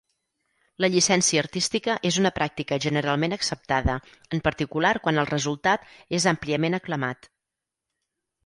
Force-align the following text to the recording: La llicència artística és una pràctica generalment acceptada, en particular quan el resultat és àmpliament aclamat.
La 0.83 0.87
llicència 0.93 1.41
artística 1.45 1.97
és 2.09 2.17
una 2.21 2.31
pràctica 2.37 2.79
generalment 2.85 3.37
acceptada, 3.37 3.99
en 4.37 4.41
particular 4.49 4.95
quan 5.05 5.23
el 5.25 5.31
resultat 5.33 5.89
és 6.21 6.27
àmpliament 6.33 6.79
aclamat. 6.83 7.31